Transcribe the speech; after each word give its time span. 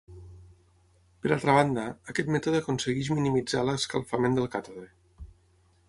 Per 1.25 1.33
altra 1.35 1.55
banda, 1.57 1.83
aquest 2.13 2.31
mètode 2.37 2.63
aconsegueix 2.63 3.13
minimitzar 3.19 3.65
l'escalfament 3.69 4.41
del 4.41 4.53
càtode. 4.57 4.89